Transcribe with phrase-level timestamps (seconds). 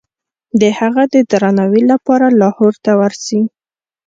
[0.61, 3.41] د هغه د درناوي لپاره لاهور ته ورسي.